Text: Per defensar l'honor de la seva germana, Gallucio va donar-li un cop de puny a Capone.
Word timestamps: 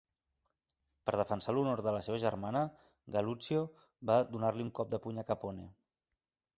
Per 1.09 1.13
defensar 1.21 1.55
l'honor 1.57 1.83
de 1.89 1.93
la 1.97 2.01
seva 2.09 2.19
germana, 2.25 2.65
Gallucio 3.19 3.63
va 4.13 4.19
donar-li 4.35 4.69
un 4.71 4.77
cop 4.83 4.95
de 4.97 5.03
puny 5.07 5.25
a 5.27 5.31
Capone. 5.33 5.73